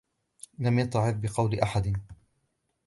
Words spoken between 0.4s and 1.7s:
لَمْ يَتَّعِظْ بِقَوْلِ